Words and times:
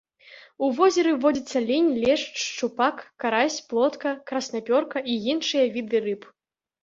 У 0.67 0.67
возеры 0.77 1.11
водзяцца 1.23 1.59
лінь, 1.65 1.89
лешч, 2.03 2.31
шчупак, 2.45 3.03
карась, 3.23 3.57
плотка, 3.73 4.13
краснапёрка 4.31 4.97
і 5.11 5.21
іншыя 5.35 5.65
віды 5.77 5.97
рыб. 6.07 6.21